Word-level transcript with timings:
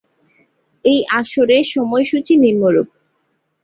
এই 0.85 0.99
আসরের 1.19 1.63
সময়সূচী 1.65 2.33
নিম্নরূপ। 2.35 2.87